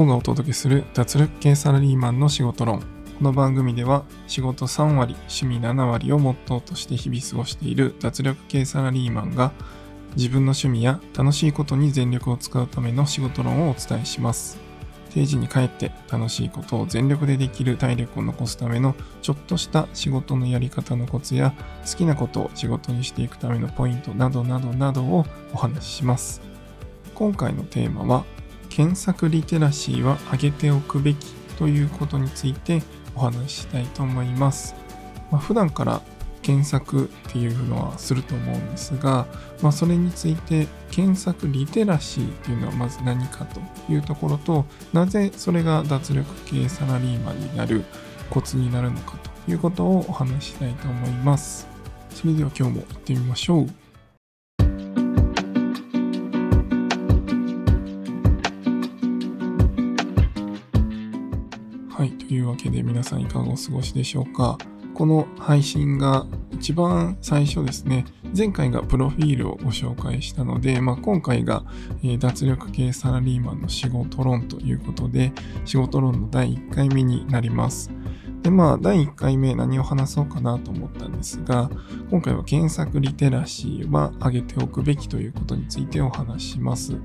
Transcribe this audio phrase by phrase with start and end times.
[0.00, 2.80] 王がお届けする脱力系サラリーマンの仕事論。
[2.80, 2.84] こ
[3.20, 9.52] の番組では仕事3割、趣味7割をモットーとして日々過ごしている脱力系サラリーマンが
[10.16, 14.58] 自分の趣味や楽しいことに全力を使うための仕事論をお伝えします。
[15.12, 21.52] 定時に帰って楽しいことを全力でできる体力を残すためのちょっとした仕事のやり方のコツや
[21.84, 26.40] 好きなことを仕事にしていくためのポイントなどなどなどをお話しします。
[27.14, 28.24] 今回のテーマは
[28.70, 32.82] 検索リテラシーは上げておくべきということについて
[33.14, 34.74] お話ししたいと思います。
[35.30, 36.00] まあ、普段から
[36.42, 39.26] 検索っていうのはすると思うんですが、
[39.60, 43.60] まあ、それについて検索リテラシーっていうのはまず何かと
[43.92, 47.84] いうところとなぜそれが脱力系サラリーマンになる
[48.30, 51.68] コツになるのかということをお話ししたいと思います。
[52.14, 53.79] それでは今日も行ってみましょう。
[62.62, 64.58] けで皆さんいかがお過ごしでしょうか？
[64.94, 68.04] この配信が一番最初ですね、
[68.36, 71.64] 前回がプロフィールをご紹介したので、まあ、今回が、
[72.18, 75.32] 脱力系サラリーマンの仕事論ということで、
[75.64, 77.90] 仕事論の第1回目になります。
[78.42, 81.70] で、まあ、第1回目何を話そうかなと思ったんですが、
[82.10, 86.98] 今回は検索リテラシーは上げておくべきということについてお話します。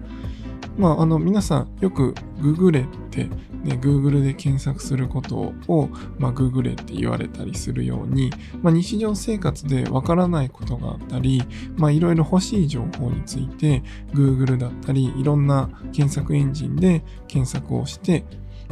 [0.77, 3.25] まあ、あの、皆さんよくググれって、
[3.63, 8.31] ね、Google で検索することを、まあ、ググれって言われたりするように、
[8.61, 11.41] まあ、日常生活でわからないことがあったり、
[11.75, 18.25] まあ、いろいろ欲しい情報について、Google だったり、いろんな検索エンジンで検索をして、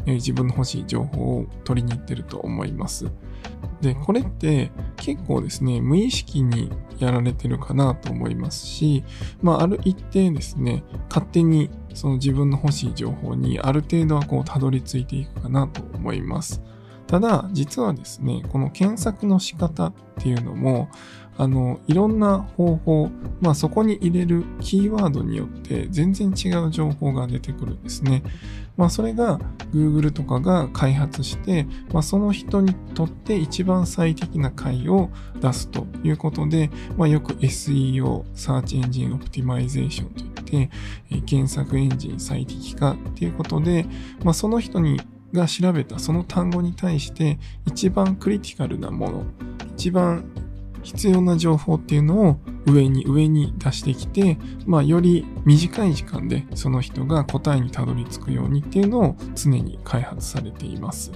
[0.06, 3.12] 自分の欲しい情報を取りに行ってると思います。
[3.82, 9.04] で、これって結構ですね、無意識にやられてるかなと思いますし、
[9.42, 16.62] まあ、ある一定ですね、勝手にその自分の欲しい情報にある程度はこうたどり着いていくかなと思います。
[17.08, 20.90] ただ、実はですね、この検索の仕方っていうのも、
[21.38, 23.10] あの、いろんな方法、
[23.42, 28.24] まあそこに入れるキーワードによって全然違う情報が出てくるんですね。
[28.78, 29.40] まあそれが
[29.74, 40.70] Google とかが開発して、まあその人にとって一番最適な回を出すということで、まあよく SEO、Search Engine Optimization といって、
[41.26, 43.86] 検索エンジン最適化っていうことで、
[44.24, 45.00] まあその人に
[45.34, 49.24] が調べたその単語に対して一番クリティカルなもの、
[49.76, 50.26] 一番
[50.84, 61.12] 必要な情報っていうのを上に上に出してきて、まあ、より短い時間でその人が答えにたどり着くようにっていうのを常に開発されています。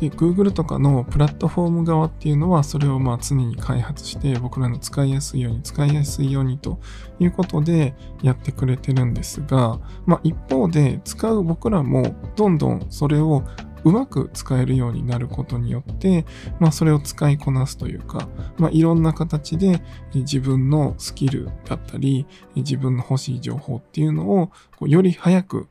[0.00, 6.78] で、Google とかのプラットフォーム側っていうのはそれをまあ常に開発して僕らの使いやすいように使いやすいようにと
[7.18, 13.42] いうことでやってくれてるんですが、まあ一方で使う僕らもどんどんそれを
[13.86, 16.26] うまく使えるようになることによって、
[16.58, 19.80] まあ、それを使いこなすというか、まあ、いろんな形で
[20.12, 22.26] 自分のスキルだったり、
[22.56, 25.68] 自分の欲しい情報っていうのをこうより早く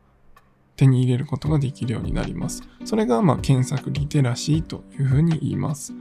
[0.77, 2.63] 手に入れることができるようになります。
[2.85, 5.93] それが、まあ、検索リテラシーというふうに言います。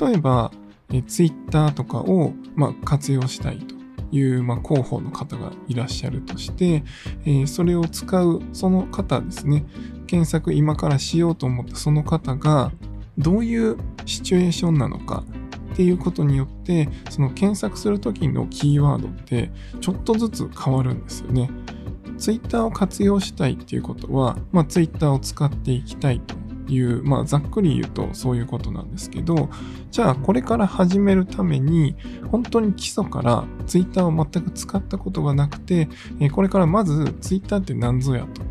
[0.00, 0.50] 例えば、
[0.92, 3.74] え Twitter とかを、まあ、活用したいと
[4.16, 6.84] いう、まあ、広報の方がいらっしゃるとして、
[7.24, 9.64] えー、それを使うその方ですね、
[10.04, 12.72] 検索今からしようと思ったその方が
[13.18, 13.76] どういう
[14.06, 15.24] シチュエーションなのか
[15.72, 19.50] っていうことによってその検索する時のキーワードって
[19.80, 21.50] ちょっとずつ変わるんですよね。
[22.16, 26.36] Twitter を活用したいっていうことは、まあ、Twitter を使っていきたいと
[26.72, 29.50] いう、まあ、ざっくり言うとそういうことなんですけど、
[29.90, 31.96] じゃあこれから始めるために、
[32.30, 35.88] 本当に基礎から Twitter を全く使ったことがなくて、
[36.32, 38.42] これからまず Twitter って何ぞやと。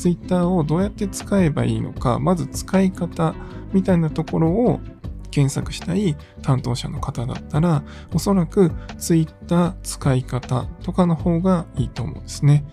[0.00, 3.34] Twitter をどうやって使えばいいのか、まず使い方
[3.74, 4.80] みたいなところを
[5.30, 7.84] 検索したい担当者の方だったら、
[8.14, 12.64] おそらく Twitter 使い方とかの方がいいと思うんですね。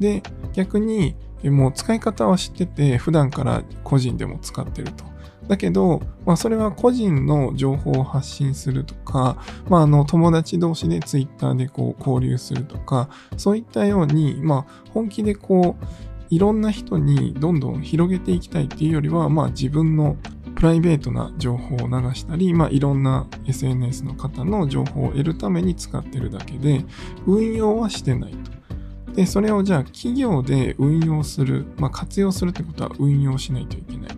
[0.00, 0.22] で、
[0.52, 1.14] 逆に
[1.44, 5.04] もう使い方は知ってて、普段から個人でも使ってると。
[5.46, 9.36] だけど、まあ、それは個人の情報を発信するとか、
[9.68, 20.16] まあ、あの、友達同士で Twitter でこう交流するとか、そういったように、まあ、本気でこう、いろんな人にどんどん広げていきたいっていうよりは、まあ自分の
[20.54, 26.84] プライベートな情報を流したり、まあいろんな SNS の方の情報を得るために使ってるだけで、
[27.26, 29.12] 運用はしてないと。
[29.12, 34.10] で、それをじゃあ企業で運用する、まあ活用するってことは運用しないといけない。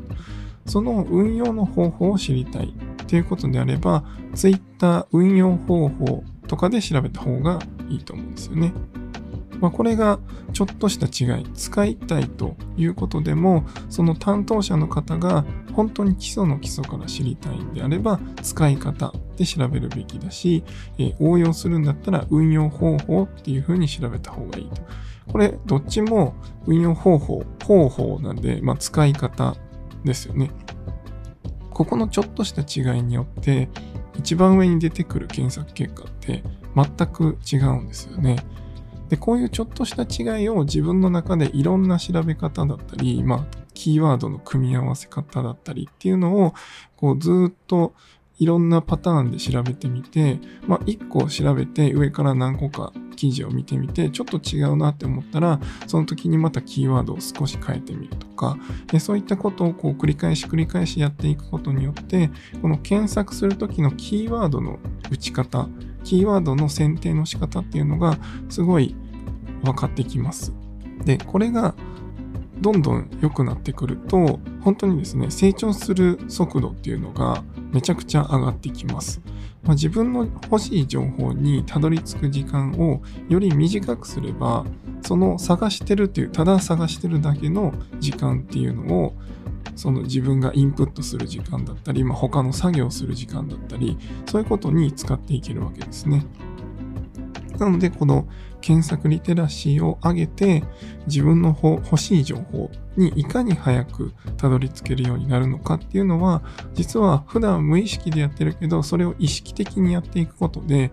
[0.67, 4.05] その運用の方法を知りたいっていうことであれば、
[4.35, 7.59] Twitter 運用方法とかで調べた方が
[7.89, 8.73] いいと思うんですよね。
[9.61, 10.19] まあ、これが
[10.53, 20.65] ちょっとした違い、使いたいということでも、その担当者の方が本当に基礎の基礎から知りたいんであれば、使い方で調べるべきだし、
[20.99, 24.83] え、応用するんだったら運用方法っていうふうに調べた方がいいと。
[25.31, 26.35] これ、どっちも
[26.67, 29.57] 運用方法、方法なんで、まあ、使い方
[30.05, 30.51] ですよね。
[31.71, 33.69] ここのちょっとした違いによって、
[34.19, 36.43] 一番上に出てくる検索結果って
[36.75, 38.37] 全く違うんですよね。
[39.09, 46.55] で、こういうちょっとした違いを自分の中でいろんな調べ方だったり、まあ、キーワードの組み合わせ方だったりっていうのを、
[46.97, 47.95] こう、ずっと
[48.39, 58.59] いろんなパターンで調べてみて、まあ、1個調べて上から何個か記事を見てみて、ちょっと違うなって思ったら、その時にまたキーワードを少し変えてみるとか、
[58.89, 62.31] でそういったことをこう繰り返し繰り返しやっていくことによって、
[62.61, 64.79] この検索する時のキーワードの
[65.11, 65.69] 打ち方、
[66.05, 68.19] キーワードの選定の仕方っていうのが
[68.49, 68.95] すごい
[69.63, 70.53] 分かってきます。
[71.05, 71.75] で、これが
[72.61, 77.43] どんどん良くなってくると、本当にですね、成長する速度っていうのが
[77.73, 79.21] めちゃくちゃ上がってきます。
[79.63, 84.65] まあ、自分の欲しい情報にたどり着く時間をより短くすれば、
[85.03, 89.15] その探してるっていう、ただ探してるだけの時間っていうのを、
[89.77, 93.97] その自分がインプットする時間だったり、まあ、他の作業する時間だったり、
[94.27, 96.27] そういうことに使っていけるわけですね。
[97.59, 98.27] なので、この
[98.61, 100.65] 検索リテラシーを上げて、
[101.07, 106.43] 自分の欲しい情報にいかに早くたどり着けるようになるのかっていうのは、
[106.75, 110.91] 実は普段無意識でやってるけど、それを意識的にやっていくことで、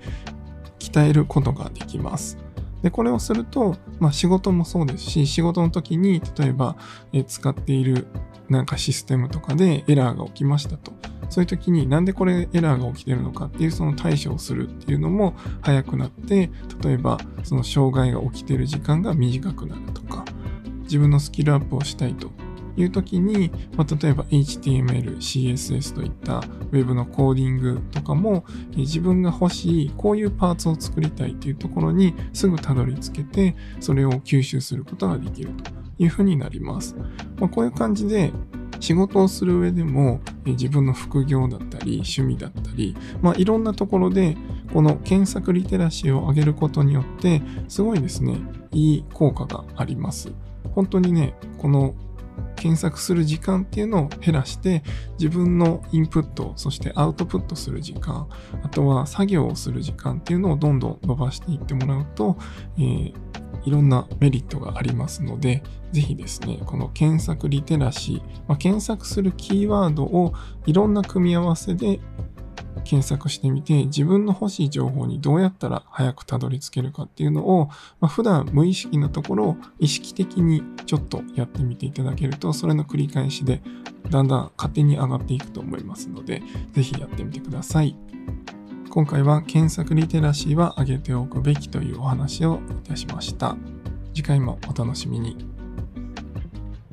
[0.79, 2.37] 鍛えることができます。
[2.81, 6.75] で、これをすると、まあ仕事もそうですし、仕事の時に、例えば、
[7.13, 8.07] え使っている
[8.53, 10.93] なんかシステムとかでエラーが起きましたと。
[11.29, 16.51] そういう時になんでこれエラーが起きてるのかっていうその対処をするっていうのも早くなって、
[16.83, 20.25] 例えばその障害が起きてる時間が短くなるとか、
[20.83, 22.29] 自分のスキルアップをしたいと
[22.77, 28.45] いう時に、まあ、例えば HTML、CSS といった Web のコーディングとかも
[28.75, 36.95] 自分が欲しいこういうパーツを作りたいっていうところにすぐたどり着けてそれを吸収することができるというふうになります。
[37.39, 38.31] まあ、こういう感じで
[38.79, 44.35] 仕事をする上でも、え自分の副業だったり、趣味だったり、まあ、いろんなところで、
[44.73, 48.41] この検索リテラシーを上げることによって、すごいですね、
[48.73, 50.33] いい効果があります。
[50.75, 51.95] 本当にね、この
[52.55, 54.83] 検索する時間っていうのを減らして
[55.19, 58.27] 自分のインプットそしてアウトプットする時間
[58.63, 62.37] あとは作業をする時間っていうのをどんどん伸ばしていってもらうと、
[62.77, 63.13] えー、
[63.65, 70.33] いろんなメリットがありますので、ぜひですね、この検索リテラシー、まあ、検索するキーワードを
[70.65, 71.99] いろんな組み合わせで
[72.83, 77.67] 検索してみて、自分の欲しい情報にどうやったら早くたどり着けるかっていうのを、
[77.99, 83.61] まあ、普段無意識なところを意識的にちょっとやってみていただけると、それの繰り返しで
[84.09, 86.41] だんだん勝手に上がっていくと思いますので、
[86.73, 87.95] ぜひやってみてください。
[88.93, 93.57] 今回は検索リテラシーは上げておくべきというお話をいたしました。
[94.13, 95.35] 次回もお楽しみに。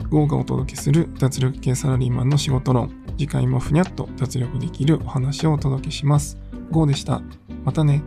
[0.09, 3.05] GO がお届けする脱力系サラリーマンの仕事論。
[3.19, 6.39] 次回もふにゃっと脱力できるお話をお届けします。
[6.71, 7.21] GO でした。
[7.67, 8.03] またね。